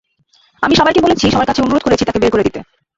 [0.63, 2.59] আমি সবাইকে বলেছি, সবার কাছে অনুরোধ করেছি তাঁকে বের করে দিতে।